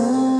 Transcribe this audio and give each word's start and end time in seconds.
Oh. 0.00 0.37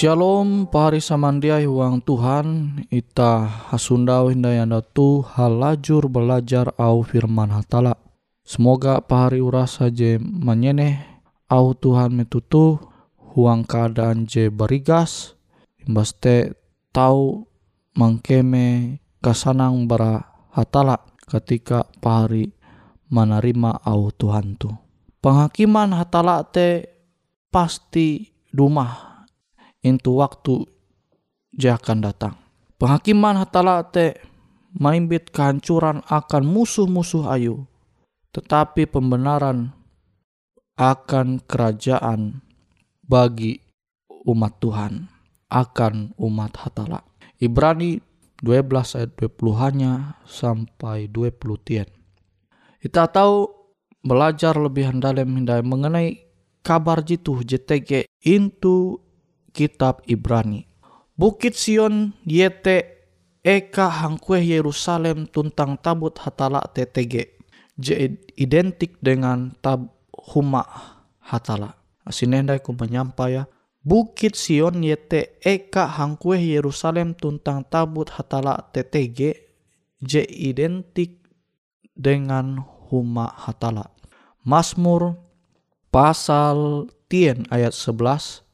Shalom 0.00 0.64
pahari 0.72 0.96
samandiai 0.96 1.68
huang 1.68 2.00
Tuhan 2.00 2.80
ita 2.88 3.44
hasundau 3.68 4.32
hindayanda 4.32 4.80
tu 4.80 5.20
halajur 5.20 6.08
belajar 6.08 6.72
au 6.80 7.04
firman 7.04 7.52
hatala. 7.52 8.00
Semoga 8.40 9.04
pahari 9.04 9.44
uras 9.44 9.76
saja 9.76 10.16
menyeneh 10.16 11.04
au 11.52 11.76
Tuhan 11.76 12.16
metutu 12.16 12.80
huang 13.36 13.68
keadaan 13.68 14.24
je 14.24 14.48
berigas 14.48 15.36
imbas 15.84 16.16
te 16.16 16.56
tau 16.96 17.52
mangkeme 17.92 18.96
kasanang 19.20 19.84
bara 19.84 20.48
hatala 20.56 20.96
ketika 21.28 21.84
pahari 22.00 22.56
menerima 23.12 23.84
au 23.84 24.08
Tuhan 24.16 24.56
tu. 24.56 24.72
Penghakiman 25.20 25.92
hatala 25.92 26.40
te 26.48 26.88
pasti 27.52 28.32
rumah 28.56 29.09
itu 29.80 30.10
waktu 30.20 30.64
je 31.56 31.68
akan 31.72 32.04
datang. 32.04 32.34
Penghakiman 32.80 33.36
hatala 33.36 33.84
te 33.84 34.16
maimbit 34.76 35.28
kehancuran 35.32 36.00
akan 36.06 36.42
musuh-musuh 36.46 37.28
ayu. 37.28 37.68
Tetapi 38.30 38.86
pembenaran 38.86 39.74
akan 40.78 41.42
kerajaan 41.44 42.40
bagi 43.04 43.58
umat 44.24 44.62
Tuhan 44.62 45.10
akan 45.50 46.14
umat 46.14 46.52
hatala. 46.62 47.02
Ibrani 47.42 47.98
12 48.40 48.96
ayat 48.96 49.12
20 49.18 49.52
hanya 49.60 49.92
sampai 50.24 51.10
20 51.10 51.66
tien. 51.66 51.88
Kita 52.80 53.10
tahu 53.10 53.44
belajar 54.00 54.56
lebih 54.56 54.96
dalam 54.96 55.44
mengenai 55.68 56.16
kabar 56.64 57.04
jitu 57.04 57.44
JTG 57.44 58.08
into 58.24 59.02
kitab 59.52 60.02
Ibrani. 60.06 60.66
Bukit 61.14 61.52
Sion 61.52 62.16
yete 62.24 63.06
eka 63.44 63.92
hangkue 63.92 64.40
Yerusalem 64.40 65.28
tuntang 65.28 65.76
tabut 65.76 66.16
hatala 66.16 66.64
TTG. 66.72 67.36
Je 67.80 68.16
identik 68.36 68.96
dengan 69.00 69.56
tab 69.60 69.92
huma 70.12 70.64
hatala. 71.20 71.76
Asinendai 72.04 72.60
ku 72.64 72.72
menyampaikan 72.72 73.48
Bukit 73.80 74.36
Sion 74.36 74.84
yete 74.84 75.40
eka 75.40 75.88
hangkue 75.88 76.36
Yerusalem 76.36 77.16
tuntang 77.16 77.64
tabut 77.64 78.12
hatala 78.12 78.68
TTG 78.76 79.40
je 80.04 80.20
identik 80.20 81.24
dengan 81.96 82.60
huma 82.92 83.32
hatala. 83.32 83.88
Masmur 84.44 85.16
pasal 85.88 86.88
tien 87.08 87.48
ayat 87.48 87.72
11 87.72 88.44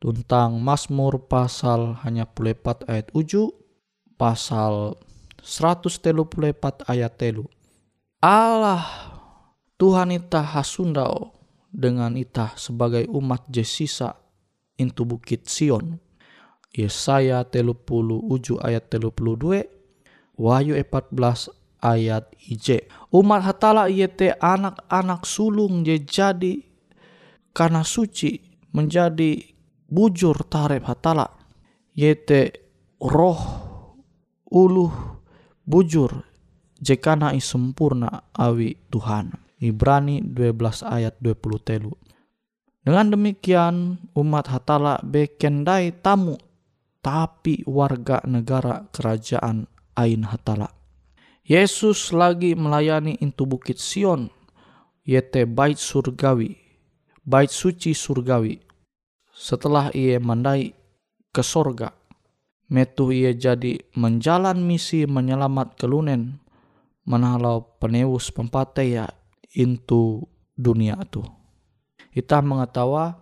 tuntang 0.00 0.56
Masmur 0.58 1.28
pasal 1.28 2.00
hanya 2.02 2.24
pulepat 2.24 2.88
ayat 2.88 3.12
uju 3.12 3.52
pasal 4.16 4.96
134 5.44 6.88
ayat 6.88 7.12
telu. 7.20 7.44
Allah 8.20 8.84
Tuhan 9.76 10.12
ita 10.12 10.44
hasundao 10.44 11.32
dengan 11.72 12.16
ita 12.16 12.52
sebagai 12.56 13.08
umat 13.12 13.48
jesisa 13.48 14.16
into 14.76 15.04
bukit 15.04 15.48
Sion. 15.48 16.00
Yesaya 16.70 17.44
telupulu 17.48 18.20
uju 18.30 18.60
ayat 18.62 18.92
telupulu 18.92 19.34
dua, 19.34 19.64
Wahyu 20.38 20.78
14 20.78 21.50
ayat 21.82 22.30
IJ. 22.40 22.88
Umat 23.10 23.42
hatala 23.42 23.88
yete 23.88 24.36
anak-anak 24.38 25.26
sulung 25.26 25.82
je 25.82 25.98
jadi 26.00 26.62
karena 27.50 27.82
suci 27.82 28.38
menjadi 28.70 29.50
bujur 29.90 30.46
tarep 30.46 30.86
hatala. 30.86 31.26
Yete 31.92 32.54
roh 33.02 33.42
uluh 34.48 34.94
bujur 35.66 36.24
jekana 36.80 37.34
sempurna 37.42 38.30
awi 38.32 38.78
Tuhan. 38.88 39.34
Ibrani 39.60 40.24
12 40.24 40.88
ayat 40.88 41.20
20 41.20 41.66
telu. 41.68 41.92
Dengan 42.80 43.12
demikian 43.12 44.00
umat 44.16 44.48
hatala 44.48 44.96
bekendai 45.04 45.92
tamu 46.00 46.40
tapi 47.04 47.60
warga 47.68 48.24
negara 48.24 48.88
kerajaan 48.88 49.68
Ain 50.00 50.24
Hatala. 50.24 50.72
Yesus 51.44 52.14
lagi 52.14 52.54
melayani 52.56 53.18
into 53.20 53.44
bukit 53.44 53.76
Sion, 53.76 54.30
yete 55.04 55.44
bait 55.44 55.76
surgawi, 55.76 56.56
bait 57.26 57.50
suci 57.50 57.92
surgawi. 57.92 58.69
Setelah 59.40 59.88
ia 59.96 60.20
mandai 60.20 60.76
ke 61.32 61.40
sorga, 61.40 61.96
metu 62.68 63.08
ia 63.08 63.32
jadi 63.32 63.80
menjalan 63.96 64.60
misi 64.60 65.08
menyelamat 65.08 65.80
kelunen, 65.80 66.44
menalau 67.08 67.72
penewus 67.80 68.28
pempateya 68.28 69.08
into 69.56 70.28
dunia 70.60 71.00
itu. 71.00 71.24
Kita 72.12 72.44
mengetahui 72.44 73.16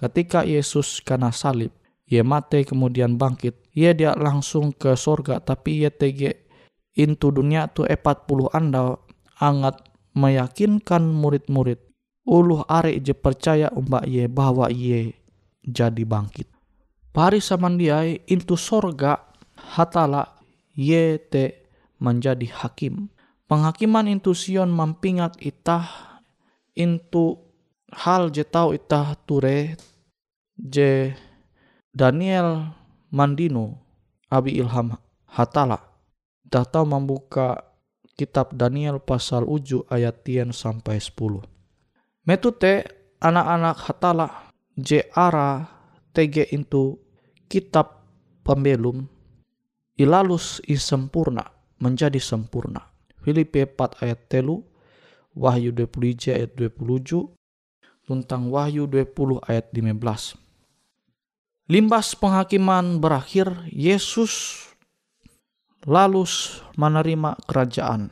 ketika 0.00 0.48
Yesus 0.48 1.04
kena 1.04 1.36
salib, 1.36 1.76
ia 2.08 2.24
mati 2.24 2.64
kemudian 2.64 3.20
bangkit, 3.20 3.68
ia 3.76 3.92
dia 3.92 4.16
langsung 4.16 4.72
ke 4.72 4.96
sorga 4.96 5.36
tapi 5.36 5.84
ia 5.84 5.92
tege 5.92 6.48
into 6.96 7.28
dunia 7.28 7.68
tu 7.68 7.84
40 7.84 8.56
anda 8.56 8.96
angat 9.36 9.84
meyakinkan 10.16 11.12
murid-murid 11.12 11.78
uluh 12.24 12.64
are 12.72 12.96
je 12.96 13.12
percaya 13.12 13.68
umbak 13.76 14.08
ye 14.08 14.24
bahwa 14.26 14.72
ye 14.72 15.12
jadi 15.64 16.02
bangkit. 16.04 16.48
Pari 17.10 17.42
dia 17.80 18.04
into 18.30 18.54
sorga 18.54 19.18
hatala 19.58 20.38
ye 20.78 21.18
te 21.18 21.66
menjadi 21.98 22.46
hakim. 22.46 23.10
Penghakiman 23.48 24.06
into 24.06 24.36
Sion 24.36 24.70
mampingat 24.70 25.40
itah 25.40 25.88
into 26.76 27.40
hal 27.90 28.28
je 28.28 28.44
tau 28.44 28.76
itah 28.76 29.16
ture 29.24 29.74
je 30.54 31.16
Daniel 31.90 32.70
Mandino 33.08 33.80
abi 34.28 34.60
ilham 34.60 34.94
hatala 35.26 35.80
itah 36.44 36.68
tau 36.68 36.84
membuka 36.84 37.68
kitab 38.14 38.52
Daniel 38.52 39.00
pasal 39.00 39.46
uju 39.48 39.88
ayat 39.88 40.26
tian 40.26 40.50
sampai 40.50 41.00
10. 41.00 41.42
Metute 42.28 42.84
anak-anak 43.22 43.76
hatala 43.88 44.47
je 44.78 45.02
ara 45.18 45.66
tege 46.14 46.46
itu 46.54 46.94
kitab 47.50 48.06
pembelum 48.46 49.10
ilalus 49.98 50.62
sempurna 50.78 51.50
menjadi 51.82 52.22
sempurna. 52.22 52.86
Filipi 53.18 53.66
4 53.66 53.98
ayat 54.06 54.30
telu 54.30 54.62
Wahyu 55.34 55.74
20 55.74 56.34
ayat 56.34 56.54
27 56.54 57.30
tentang 58.06 58.48
Wahyu 58.48 58.86
20 58.86 59.42
ayat 59.46 59.70
15. 59.74 60.34
Limbas 61.68 62.16
penghakiman 62.16 62.96
berakhir, 62.96 63.52
Yesus 63.68 64.64
lalu 65.84 66.24
menerima 66.80 67.36
kerajaan. 67.44 68.08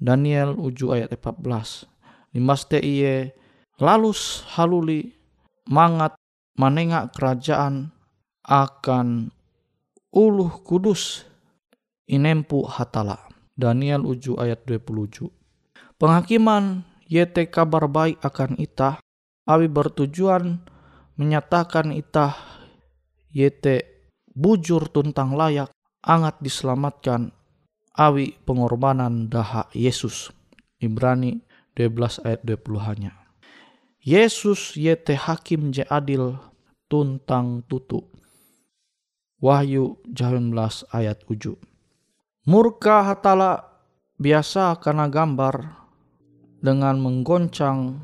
Daniel 0.00 0.56
uju 0.56 0.96
ayat 0.96 1.12
14. 1.14 1.84
Limbas 2.32 2.64
te 2.66 2.80
iye 2.80 3.36
lalus 3.76 4.42
haluli 4.56 5.21
mangat 5.68 6.18
menengak 6.58 7.14
kerajaan 7.14 7.94
akan 8.42 9.30
uluh 10.12 10.52
kudus 10.62 11.24
inempu 12.10 12.66
hatala. 12.66 13.30
Daniel 13.52 14.02
uju 14.04 14.40
ayat 14.40 14.64
27. 14.66 15.28
Penghakiman 16.00 16.82
yete 17.06 17.46
kabar 17.46 17.86
baik 17.86 18.18
akan 18.24 18.58
itah 18.58 18.98
awi 19.46 19.68
bertujuan 19.68 20.64
menyatakan 21.14 21.92
itah 21.94 22.34
yete 23.30 23.86
bujur 24.32 24.88
tuntang 24.88 25.36
layak 25.36 25.70
angat 26.02 26.40
diselamatkan 26.42 27.30
awi 27.94 28.34
pengorbanan 28.42 29.30
daha 29.30 29.68
Yesus. 29.76 30.32
Ibrani 30.82 31.38
12 31.78 32.26
ayat 32.26 32.40
20 32.42 32.88
hanya. 32.88 33.21
Yesus 34.02 34.74
yete 34.74 35.14
hakim 35.14 35.70
je 35.70 35.86
adil 35.86 36.34
tuntang 36.90 37.62
tutu. 37.70 38.02
Wahyu 39.38 39.94
19 40.10 40.50
ayat 40.90 41.22
7. 41.30 41.54
Murka 42.50 43.06
hatala 43.06 43.62
biasa 44.18 44.74
karena 44.82 45.06
gambar 45.06 45.86
dengan 46.58 46.98
menggoncang 46.98 48.02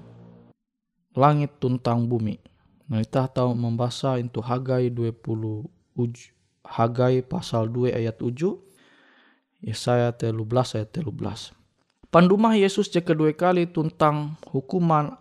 langit 1.19 1.59
tuntang 1.59 2.07
bumi. 2.07 2.39
Nah 2.87 3.03
kita 3.03 3.27
tahu 3.27 3.59
membaca 3.59 4.23
itu 4.23 4.39
Hagai 4.39 4.95
20 4.95 5.19
uj, 5.99 6.15
Hagai 6.63 7.27
pasal 7.27 7.75
2 7.75 7.91
ayat 7.99 8.23
7 8.23 8.55
Yesaya 9.67 10.15
13 10.15 10.47
ayat 10.79 10.91
13. 10.95 11.51
Pandumah 12.15 12.55
Yesus 12.55 12.87
je 12.87 13.03
kedua 13.03 13.35
kali 13.35 13.67
tuntang 13.67 14.39
hukuman 14.47 15.19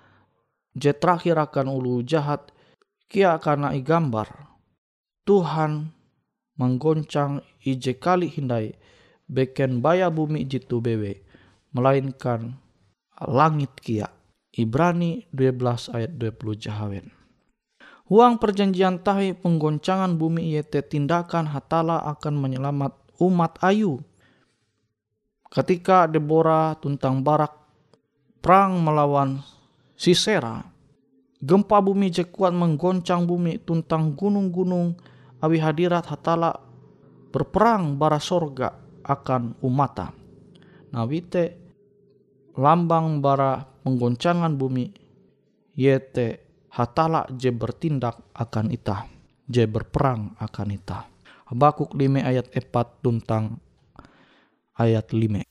je 0.78 0.94
terakhir 0.94 1.42
akan 1.42 1.74
ulu 1.74 2.06
jahat 2.06 2.54
kia 3.10 3.42
karena 3.42 3.74
igambar 3.74 4.30
Tuhan 5.28 5.92
menggoncang 6.56 7.44
ije 7.66 7.98
kali 7.98 8.32
hindai 8.32 8.78
beken 9.28 9.84
baya 9.84 10.08
bumi 10.08 10.48
jitu 10.48 10.80
bewe 10.80 11.26
melainkan 11.76 12.56
langit 13.20 13.74
kia 13.82 14.08
Ibrani 14.58 15.30
12 15.38 15.94
ayat 15.94 16.12
20 16.18 16.58
jahawen. 16.58 17.14
Huang 18.10 18.42
perjanjian 18.42 19.04
tahi 19.04 19.38
penggoncangan 19.38 20.18
bumi 20.18 20.58
yaitu 20.58 20.82
tindakan 20.82 21.46
hatala 21.52 22.02
akan 22.08 22.40
menyelamat 22.40 22.96
umat 23.22 23.60
ayu. 23.62 24.02
Ketika 25.52 26.10
Deborah 26.10 26.74
tuntang 26.80 27.22
Barak 27.22 27.54
perang 28.42 28.82
melawan 28.82 29.44
Sisera, 29.98 30.62
gempa 31.42 31.82
bumi 31.82 32.14
jekuat 32.14 32.54
menggoncang 32.54 33.26
bumi 33.26 33.58
tuntang 33.66 34.14
gunung-gunung 34.14 34.94
awi 35.42 35.58
hadirat 35.58 36.06
hatala 36.06 36.54
berperang 37.34 37.98
bara 37.98 38.22
sorga 38.22 38.78
akan 39.02 39.58
umata. 39.66 40.14
Nawite 40.94 41.58
lambang 42.62 43.26
bara 43.26 43.66
penggoncangan 43.82 44.54
bumi 44.54 44.86
yete 45.74 46.46
hatala 46.78 47.26
je 47.34 47.50
bertindak 47.50 48.22
akan 48.38 48.70
ita, 48.70 49.10
je 49.50 49.66
berperang 49.66 50.38
akan 50.38 50.78
ita. 50.78 51.10
Habakuk 51.50 51.98
5 51.98 52.22
ayat 52.22 52.54
4 52.54 53.02
tentang 53.02 53.58
ayat 54.78 55.10
5. 55.10 55.42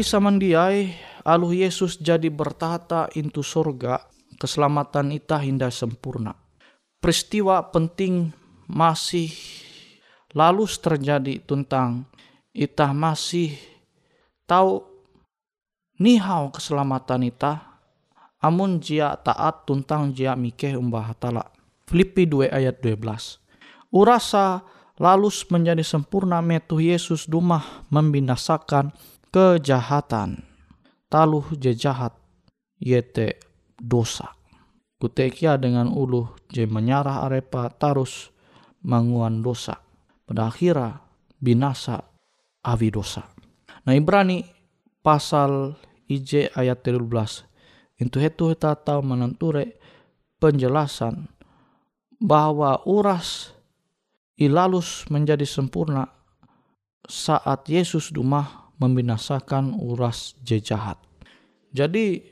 Pahari 0.00 0.16
samandiai 0.16 0.80
alu 1.28 1.52
Yesus 1.52 2.00
jadi 2.00 2.32
bertata 2.32 3.12
intu 3.12 3.44
sorga 3.44 4.00
keselamatan 4.40 5.12
ita 5.12 5.36
hinda 5.36 5.68
sempurna. 5.68 6.32
Peristiwa 7.04 7.60
penting 7.68 8.32
masih 8.64 9.28
lalu 10.32 10.64
terjadi 10.72 11.44
tentang 11.44 12.08
ita 12.56 12.96
masih 12.96 13.60
tahu 14.48 14.88
nihau 16.00 16.48
keselamatan 16.48 17.28
ita 17.28 17.60
amun 18.40 18.80
jia 18.80 19.12
taat 19.20 19.68
tuntang 19.68 20.16
jia 20.16 20.32
mikeh 20.32 20.80
umbah 20.80 21.12
hatala. 21.12 21.44
Filipi 21.84 22.24
2 22.24 22.48
ayat 22.48 22.80
12. 22.80 23.04
Urasa 23.92 24.64
lalus 24.96 25.44
menjadi 25.52 25.84
sempurna 25.84 26.40
metu 26.40 26.80
Yesus 26.80 27.28
dumah 27.28 27.84
membinasakan 27.92 28.96
kejahatan. 29.30 30.42
Taluh 31.10 31.46
je 31.58 31.74
jahat 31.74 32.14
yete 32.78 33.38
dosa. 33.78 34.34
Kutekia 35.00 35.56
dengan 35.56 35.90
uluh 35.90 36.30
je 36.52 36.68
menyarah 36.68 37.26
arepa 37.26 37.72
tarus 37.72 38.30
manguan 38.84 39.40
dosa. 39.40 39.80
Pada 40.28 40.52
akhirnya 40.52 41.02
binasa 41.40 42.04
awi 42.62 42.92
dosa. 42.92 43.26
Nah 43.88 43.96
Ibrani 43.96 44.44
pasal 45.00 45.74
IJ 46.06 46.52
ayat 46.52 46.84
13 46.84 47.50
itu 48.00 48.16
itu 48.16 48.44
kita 48.56 48.76
tahu 48.80 49.00
menenture 49.04 49.76
penjelasan 50.40 51.28
bahwa 52.20 52.80
uras 52.88 53.52
ilalus 54.40 55.04
menjadi 55.12 55.44
sempurna 55.44 56.08
saat 57.04 57.68
Yesus 57.68 58.12
dumah 58.12 58.59
membinasakan 58.80 59.76
uras 59.76 60.34
jejahat. 60.40 60.96
Jadi 61.70 62.24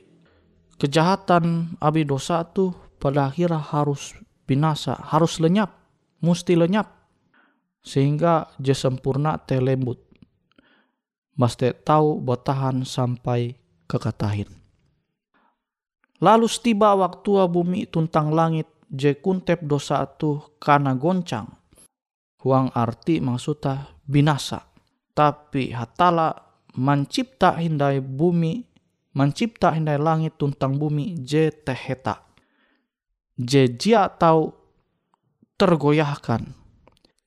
kejahatan 0.81 1.77
abi 1.79 2.03
dosa 2.03 2.43
itu 2.43 2.73
pada 2.99 3.31
akhirnya 3.31 3.61
harus 3.61 4.17
binasa, 4.43 4.97
harus 4.97 5.37
lenyap, 5.37 5.71
mesti 6.19 6.57
lenyap. 6.57 6.89
Sehingga 7.79 8.51
je 8.59 8.75
sempurna 8.75 9.39
telembut. 9.39 10.03
Mesti 11.39 11.71
tahu 11.87 12.19
bertahan 12.19 12.83
sampai 12.83 13.55
kekatahin. 13.87 14.51
Lalu 16.19 16.51
tiba 16.59 16.91
waktu 16.99 17.47
bumi 17.47 17.87
tuntang 17.87 18.35
langit 18.35 18.67
je 18.91 19.15
kuntep 19.15 19.63
dosa 19.63 20.03
tu 20.03 20.43
karena 20.59 20.91
goncang. 20.91 21.47
Huang 22.43 22.75
arti 22.75 23.23
maksudnya 23.23 23.87
binasa. 24.03 24.68
Tapi 25.19 25.75
hatala 25.75 26.31
mencipta 26.79 27.59
hindai 27.59 27.99
bumi, 27.99 28.63
mencipta 29.19 29.75
hindai 29.75 29.99
langit 29.99 30.39
tuntang 30.39 30.79
bumi 30.79 31.19
je 31.19 31.51
teheta. 31.51 32.23
Je 33.35 33.67
jia 33.67 34.07
tau 34.07 34.55
tergoyahkan. 35.59 36.55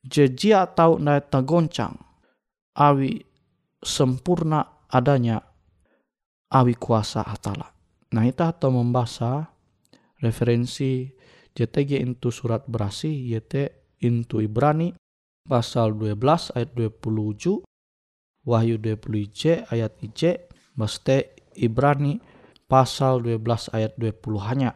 Je 0.08 0.25
jia 0.32 0.64
tau 0.72 0.96
nai 0.96 1.20
tergoncang. 1.20 2.00
Awi 2.72 3.20
sempurna 3.84 4.88
adanya 4.88 5.44
awi 6.49 6.72
kuasa 6.80 7.20
hatala. 7.28 7.76
Nah, 8.16 8.25
kita 8.25 8.56
atau 8.56 8.72
membaca 8.72 9.52
referensi 10.25 11.12
JTG 11.52 12.00
itu 12.00 12.32
surat 12.32 12.64
berasi 12.64 13.37
YT 13.37 13.52
into 14.00 14.40
Ibrani 14.40 14.96
pasal 15.44 15.92
12 15.92 16.56
ayat 16.56 16.72
27 16.72 17.64
Wahyu 18.42 18.78
20 18.78 19.06
IC 19.28 19.42
ayat 19.70 19.92
IC 20.02 20.50
Baste 20.75 21.37
Ibrani 21.54 22.18
pasal 22.66 23.22
12 23.22 23.70
ayat 23.76 23.92
20 23.99 24.49
hanya 24.49 24.70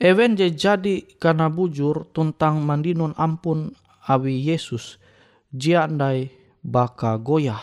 Ewen 0.00 0.36
je 0.36 0.48
jadi 0.52 1.04
karena 1.20 1.52
bujur 1.52 2.08
tuntang 2.16 2.64
mandinun 2.64 3.12
ampun 3.20 3.72
awi 4.08 4.40
Yesus 4.40 4.96
jiandai 5.52 6.32
baka 6.64 7.20
goyah 7.20 7.60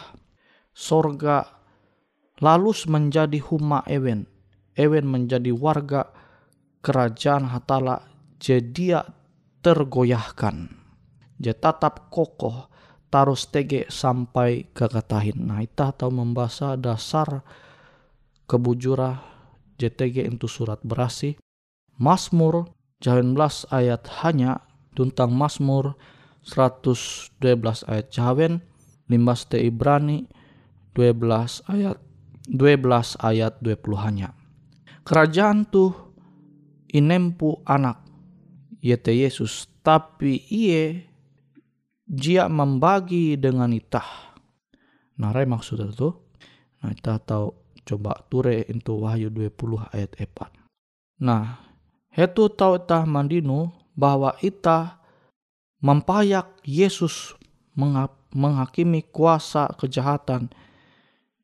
sorga 0.74 1.50
lalus 2.38 2.86
menjadi 2.86 3.42
huma 3.42 3.82
ewen 3.90 4.30
Ewen 4.78 5.10
menjadi 5.10 5.50
warga 5.50 6.14
kerajaan 6.86 7.50
Hatala 7.50 8.06
jadi 8.38 9.02
tergoyahkan. 9.66 10.70
Dia 11.42 11.58
tetap 11.58 12.14
kokoh 12.14 12.70
tarus 13.08 13.48
tege 13.48 13.88
sampai 13.88 14.68
kekatahin. 14.76 15.48
Nah 15.48 15.64
itu 15.64 15.86
tahu 15.96 16.12
membaca 16.12 16.76
dasar 16.76 17.44
kebujura 18.48 19.24
JTG 19.78 20.28
itu 20.28 20.48
surat 20.50 20.82
berasi. 20.84 21.40
Mazmur 21.98 22.70
19 23.02 23.34
ayat 23.74 24.06
hanya 24.26 24.66
tentang 24.94 25.34
Mazmur 25.34 25.98
112 26.46 27.42
ayat 27.86 28.08
jawen 28.10 28.64
limbas 29.12 29.48
te 29.48 29.62
Ibrani 29.62 30.28
12 30.96 31.68
ayat 31.70 31.98
12 32.50 33.20
ayat 33.20 33.54
20 33.60 34.06
hanya 34.08 34.32
kerajaan 35.04 35.68
tuh 35.68 35.94
inempu 36.92 37.60
anak 37.68 38.04
yaitu 38.80 39.12
Yesus 39.12 39.68
tapi 39.84 40.44
iye 40.48 41.07
dia 42.08 42.48
membagi 42.48 43.36
dengan 43.36 43.70
itah. 43.76 44.34
Narai 45.20 45.46
maksud 45.46 45.84
itu 45.84 46.10
nah 46.78 46.94
kita 46.94 47.20
tahu 47.20 47.52
coba 47.84 48.22
ture 48.30 48.64
itu 48.64 48.94
wahyu 48.94 49.34
20 49.34 49.90
ayat 49.90 50.14
4 50.14 51.26
nah 51.26 51.58
itu 52.14 52.54
tahu 52.54 52.78
itah 52.78 53.02
mandinu 53.10 53.74
bahwa 53.98 54.38
itah 54.46 55.02
mempayak 55.82 56.54
Yesus 56.66 57.34
menghakimi 58.34 59.06
kuasa 59.10 59.74
kejahatan. 59.78 60.50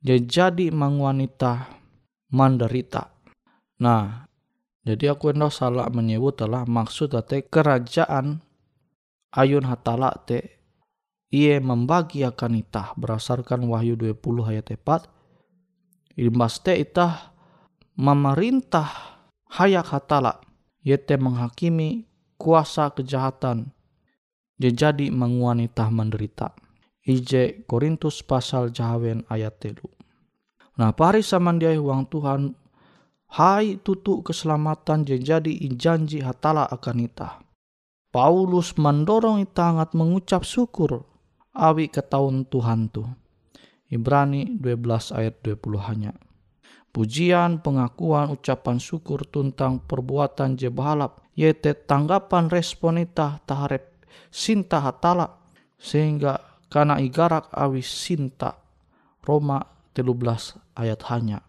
Jadi 0.03 0.67
mengwanita 0.69 1.79
manderita. 2.27 3.13
Nah, 3.79 4.27
jadi 4.83 5.15
aku 5.15 5.31
hendak 5.31 5.55
salah 5.55 5.87
menyebut 5.87 6.35
telah 6.35 6.67
maksud 6.67 7.15
kerajaan 7.47 8.43
ayun 9.33 9.65
hatala 9.65 10.13
te 10.23 10.61
ia 11.33 11.57
membagi 11.57 12.21
akan 12.21 12.61
itah 12.61 12.93
berdasarkan 12.93 13.65
Wahyu 13.65 13.97
20 13.97 14.21
ayat 14.53 14.69
4 14.69 15.09
Imas 16.21 16.61
te 16.61 16.77
itah 16.77 17.33
memerintah 17.97 19.17
hayak 19.49 19.89
hatala 19.89 20.37
yaitu 20.85 21.17
menghakimi 21.17 22.05
kuasa 22.37 22.93
kejahatan 22.93 23.73
jadi 24.71 25.11
menguanitah 25.11 25.91
menderita. 25.91 26.55
IJ 27.03 27.65
Korintus 27.67 28.23
pasal 28.23 28.71
jahawen 28.71 29.27
ayat 29.27 29.59
telu. 29.59 29.91
Nah, 30.79 30.95
pari 30.95 31.19
samandiai 31.19 31.75
uang 31.75 32.07
Tuhan 32.07 32.55
Hai 33.33 33.81
tutu 33.81 34.21
keselamatan 34.21 35.03
jadi 35.09 35.51
janji 35.73 36.21
hatala 36.21 36.69
akan 36.69 36.97
ita. 37.01 37.42
Paulus 38.13 38.77
mendorong 38.77 39.41
ita 39.41 39.73
hangat 39.73 39.97
mengucap 39.97 40.45
syukur 40.45 41.01
awi 41.57 41.89
ketahun 41.89 42.45
Tuhan 42.45 42.93
tu. 42.93 43.09
Ibrani 43.89 44.53
12 44.61 45.17
ayat 45.17 45.41
20 45.41 45.89
hanya. 45.89 46.13
Pujian, 46.93 47.65
pengakuan, 47.65 48.29
ucapan 48.29 48.77
syukur 48.77 49.25
tentang 49.25 49.81
perbuatan 49.81 50.53
je 50.61 50.69
bahalap, 50.69 51.25
yaitu 51.33 51.73
tanggapan 51.73 52.53
respon 52.53 53.01
taharep 53.09 53.89
sinta 54.29 54.77
hatala, 54.77 55.41
sehingga 55.81 56.37
karena 56.69 57.01
igarak 57.01 57.49
awi 57.49 57.81
sinta 57.81 58.61
Roma 59.25 59.61
13 59.97 60.77
ayat 60.77 61.01
hanya 61.09 61.41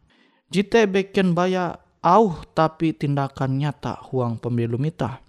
Jite 0.53 0.85
beken 0.85 1.33
baya 1.33 1.77
auh 2.05 2.44
tapi 2.53 2.92
tindakan 2.92 3.57
nyata 3.57 4.00
huang 4.12 4.37
pembelum 4.37 4.85
ita. 4.85 5.23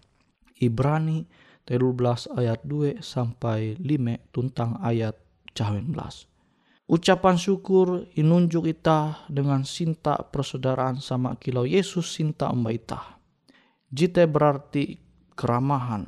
Ibrani 0.59 1.27
13 1.67 2.31
ayat 2.37 2.61
2 2.63 3.01
sampai 3.01 3.75
5 3.81 4.31
tuntang 4.31 4.79
ayat 4.79 5.17
19. 5.57 5.91
Ucapan 6.85 7.33
syukur 7.33 8.05
inunjuk 8.13 8.69
ita 8.69 9.25
dengan 9.25 9.65
sinta 9.65 10.21
persaudaraan 10.21 11.01
sama 11.01 11.33
kilau 11.41 11.65
Yesus 11.65 12.13
sinta 12.13 12.53
umba 12.53 12.69
ita. 12.69 13.17
Jite 13.89 14.29
berarti 14.29 15.01
keramahan. 15.33 16.05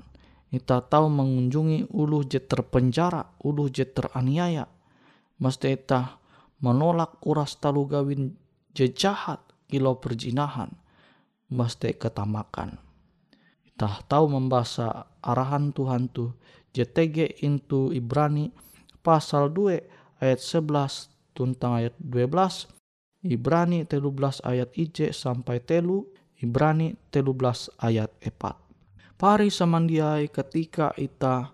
Ita 0.53 0.85
tahu 0.85 1.09
mengunjungi 1.09 1.91
ulu 1.91 2.23
je 2.29 2.39
terpenjara, 2.39 3.35
ulu 3.41 3.67
je 3.73 3.89
teraniaya. 3.89 4.69
Mesti 5.41 5.73
ita 5.73 6.21
menolak 6.61 7.25
uras 7.25 7.57
talu 7.57 7.89
gawin 7.89 8.37
jejahat 8.77 9.41
kilo 9.65 9.97
perjinahan 9.97 10.71
mesti 11.49 11.97
ketamakan. 11.97 12.86
Kita 13.77 14.01
tahu 14.09 14.25
membaca 14.33 15.05
arahan 15.21 15.69
Tuhan 15.69 16.09
tu. 16.09 16.33
JTG 16.73 17.45
into 17.45 17.93
Ibrani 17.93 18.49
pasal 19.05 19.53
2 19.53 20.17
ayat 20.17 20.41
11 20.41 21.13
tentang 21.37 21.85
ayat 21.85 21.93
12 22.01 22.73
Ibrani 23.29 23.85
13 23.85 24.41
ayat 24.49 24.73
IJ 24.73 25.13
sampai 25.13 25.61
telu. 25.61 26.09
Ibrani 26.41 26.97
13 27.13 27.69
ayat 27.77 28.09
4 28.17 29.13
Pari 29.13 29.53
samandiai 29.53 30.25
ketika 30.33 30.97
ita 30.97 31.53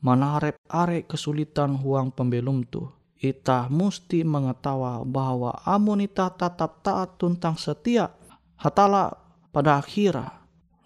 manarep 0.00 0.56
are 0.72 1.04
kesulitan 1.04 1.76
huang 1.76 2.08
pembelum 2.08 2.64
tu. 2.72 2.88
Ita 3.20 3.68
musti 3.68 4.24
mengetawa 4.24 5.04
bahwa 5.04 5.60
amun 5.68 6.08
ita 6.08 6.32
tetap 6.32 6.80
taat 6.80 7.20
tuntang 7.20 7.60
setia. 7.60 8.08
Hatala 8.56 9.12
pada 9.52 9.76
akhirnya 9.76 10.39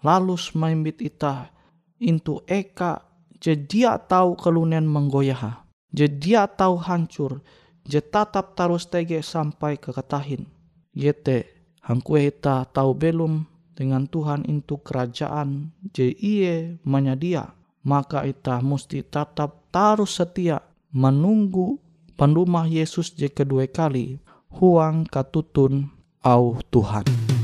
lalu 0.05 0.37
semimbit 0.37 1.01
ita 1.01 1.49
intu 1.97 2.45
eka 2.45 3.01
jadi 3.41 3.97
tahu 4.05 4.37
kelunen 4.37 4.85
menggoyah 4.85 5.65
jadi 5.89 6.45
tahu 6.53 6.77
hancur 6.77 7.41
je 7.81 7.97
tatap 7.97 8.53
terus 8.53 8.85
tege 8.85 9.25
sampai 9.25 9.81
ke 9.81 9.89
ketahin 9.89 10.45
yete 10.93 11.49
hangkue 11.81 12.29
ita 12.29 12.69
tahu 12.69 12.93
belum 12.93 13.49
dengan 13.73 14.05
Tuhan 14.05 14.45
itu 14.45 14.77
kerajaan 14.77 15.73
je 15.89 16.13
iye 16.13 16.77
menyedia 16.85 17.57
maka 17.81 18.25
ita 18.25 18.61
musti 18.61 19.01
tetap 19.01 19.69
terus 19.73 20.21
setia 20.21 20.61
menunggu 20.93 21.81
pendumah 22.15 22.65
Yesus 22.65 23.13
je 23.13 23.29
kedua 23.29 23.67
kali 23.67 24.17
huang 24.55 25.03
katutun 25.05 25.91
au 26.23 26.57
Tuhan. 26.71 27.34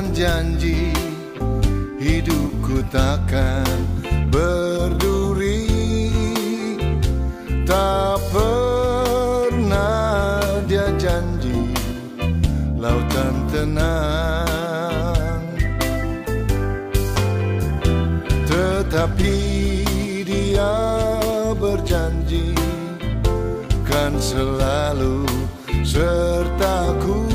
Tuhan 0.00 0.16
janji 0.16 0.96
hidupku 2.00 2.80
takkan 2.88 3.84
berduri. 4.32 5.68
Tak 7.68 8.16
pernah 8.32 10.40
dia 10.64 10.88
janji 10.96 11.76
lautan 12.80 13.44
tenang. 13.52 15.44
Tetapi 18.48 19.36
dia 20.24 20.76
berjanji 21.60 22.56
kan 23.84 24.16
selalu 24.16 25.28
sertaku 25.84 27.29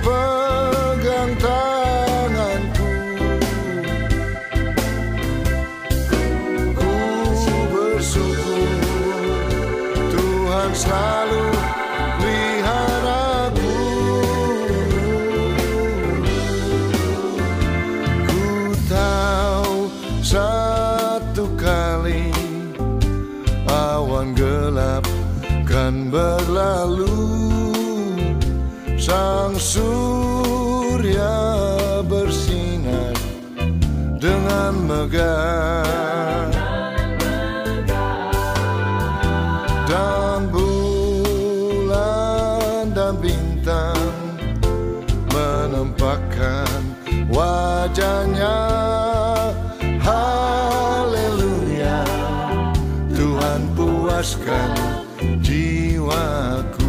dia 0.00 0.41
dan 35.12 36.48
bulan 40.48 42.88
dan 42.96 43.12
bintang 43.20 44.08
menempatkan 45.28 46.96
wajahnya. 47.28 48.56
Haleluya 50.00 52.00
Tuhan 53.12 53.68
puaskan 53.76 54.72
jiwaku 55.44 56.81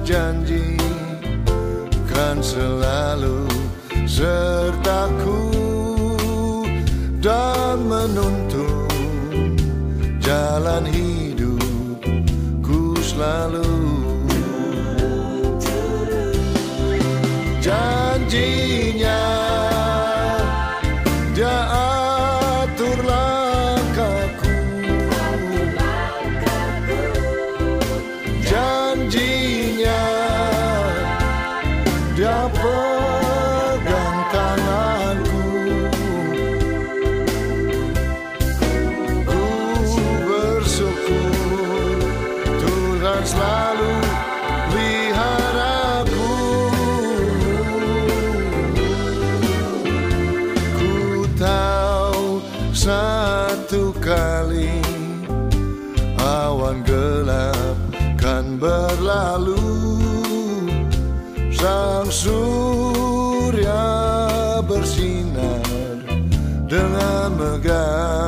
berjanji 0.00 0.80
Kan 2.08 2.40
selalu 2.40 3.44
sertaku 4.08 5.52
dan 7.20 7.84
menuntun 7.84 9.52
jalan 10.24 10.88
hidupku 10.88 12.96
selalu 13.04 13.79
satu 54.10 54.18
kali 54.18 54.74
Awan 56.18 56.82
gelap 56.84 57.78
kan 58.18 58.58
berlalu. 58.60 59.56
Sang 61.54 62.10
surya 62.10 63.80
bersinar 64.66 65.64
dengan 66.68 67.38
megah 67.38 68.19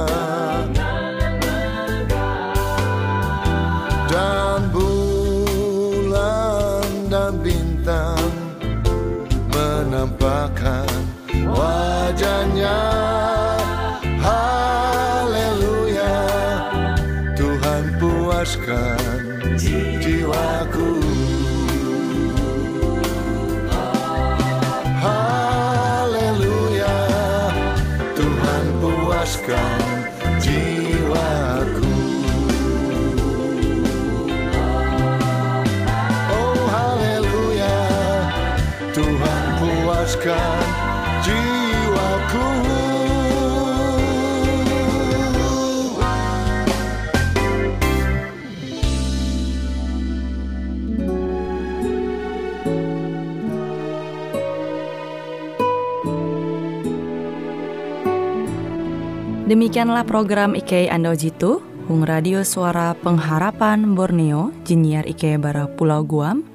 Demikianlah 59.51 60.07
program 60.07 60.55
IK 60.55 60.87
Ando 60.87 61.19
Jitu, 61.19 61.59
Hung 61.91 62.07
Radio 62.07 62.47
Suara 62.47 62.95
Pengharapan 62.95 63.99
Borneo, 63.99 64.55
Jinnyar 64.63 65.03
IK 65.11 65.43
Bara 65.43 65.67
Pulau 65.67 66.07
Guam, 66.07 66.47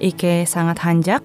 IK 0.00 0.48
sangat 0.48 0.80
hanjak, 0.80 1.20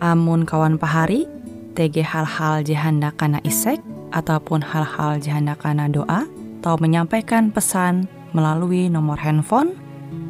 amun 0.00 0.48
kawan 0.48 0.76
pahari, 0.80 1.28
TG 1.76 2.04
hal-hal 2.04 2.64
jihanda 2.64 3.12
kana 3.14 3.40
isek, 3.44 3.80
ataupun 4.12 4.64
hal-hal 4.64 5.20
jihanda 5.20 5.56
kana 5.56 5.88
doa, 5.92 6.24
atau 6.60 6.74
menyampaikan 6.82 7.54
pesan 7.54 8.10
melalui 8.34 8.90
nomor 8.90 9.22
handphone 9.22 9.78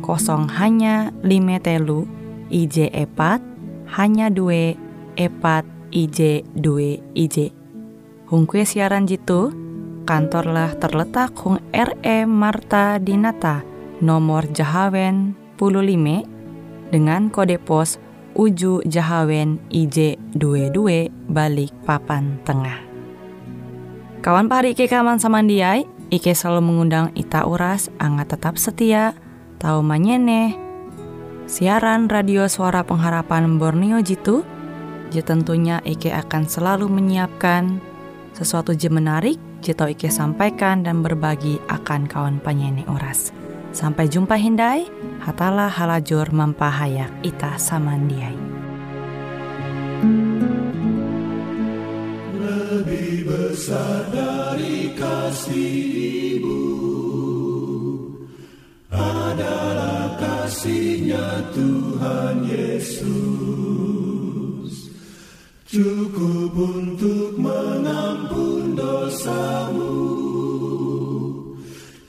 kosong 0.05 0.47
hanya 0.53 1.11
lima 1.25 1.59
telu 1.59 2.07
IJ 2.53 2.93
epat 2.95 3.43
hanya 3.99 4.31
dua 4.31 4.77
epat 5.17 5.65
IJ 5.91 6.45
dua 6.55 7.01
IJ. 7.17 7.51
Hung 8.27 8.45
kue 8.47 8.67
siaran 8.67 9.07
jitu, 9.07 9.55
kantorlah 10.05 10.75
terletak 10.79 11.35
Hung 11.41 11.63
RE 11.71 12.27
Marta 12.27 12.99
Dinata, 12.99 13.63
nomor 14.03 14.51
Jahawen 14.51 15.39
15 15.59 16.93
dengan 16.93 17.31
kode 17.31 17.59
pos 17.63 17.99
Uju 18.37 18.85
Jahawen 18.85 19.57
IJ22 19.73 21.09
balik 21.33 21.73
papan 21.89 22.37
tengah. 22.45 22.85
Kawan 24.21 24.53
pari 24.53 24.77
Ike 24.77 24.93
kaman 24.93 25.17
samandiai, 25.17 25.89
Ike 26.13 26.37
selalu 26.37 26.69
mengundang 26.69 27.17
Ita 27.17 27.49
Uras, 27.49 27.89
angga 27.97 28.37
tetap 28.37 28.61
setia, 28.61 29.17
tahu 29.57 29.81
manyene, 29.81 30.53
siaran 31.49 32.13
radio 32.13 32.45
suara 32.45 32.85
pengharapan 32.85 33.57
Borneo 33.57 34.05
Jitu, 34.05 34.45
je 35.09 35.25
tentunya 35.25 35.81
Ike 35.89 36.13
akan 36.13 36.45
selalu 36.45 36.93
menyiapkan 36.93 37.81
sesuatu 38.37 38.77
je 38.77 38.93
menarik, 38.93 39.41
je 39.65 39.73
tau 39.73 39.89
Ike 39.89 40.13
sampaikan 40.13 40.85
dan 40.85 41.01
berbagi 41.01 41.57
akan 41.73 42.05
kawan 42.05 42.37
penyanyi 42.45 42.85
Uras. 42.85 43.36
Sampai 43.77 44.09
jumpa 44.09 44.41
Hindai, 44.41 44.89
hatalah 45.21 45.69
halajur 45.69 46.33
mempahayak 46.33 47.13
ita 47.21 47.61
samandiai. 47.61 48.33
Lebih 52.41 53.29
besar 53.29 54.09
dari 54.17 54.97
kasih 54.97 55.77
ibu 56.41 56.65
adalah 58.89 60.17
kasihnya 60.25 61.45
Tuhan 61.53 62.49
Yesus. 62.49 63.13
Cukup 65.69 66.57
untuk 66.57 67.37
mengampun 67.37 68.73
dosamu. 68.73 70.16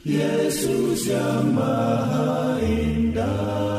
Yesus 0.08 1.12
yang 1.12 1.52
maha 1.52 2.56
indah. 2.64 3.77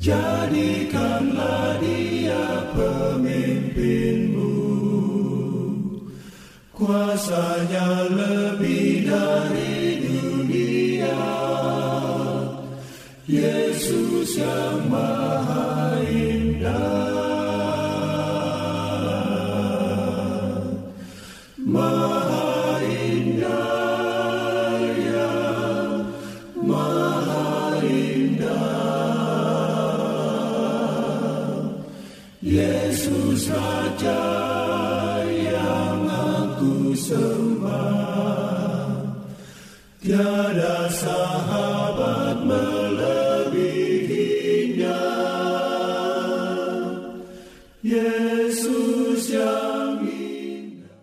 Jadikanlah 0.00 1.76
dia 1.76 2.72
pemimpinmu. 2.72 4.56
Kuasanya 6.72 8.08
lebih 8.08 9.04
dari 9.04 10.00
dunia. 10.00 11.20
Yesus 13.28 14.40
yang 14.40 14.88
maha 14.88 15.69